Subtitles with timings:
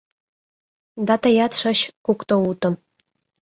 [1.07, 2.73] Да тыят шыч кукто утым